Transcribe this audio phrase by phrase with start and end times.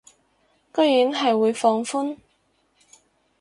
[0.73, 2.17] 居然係會放寬